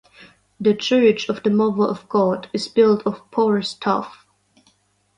The 0.59 0.73
church 0.73 1.29
of 1.29 1.43
the 1.43 1.51
Mother 1.51 1.83
of 1.83 2.09
God 2.09 2.49
is 2.53 2.67
built 2.67 3.05
of 3.05 3.21
porous 3.29 3.75
tuff. 3.75 4.25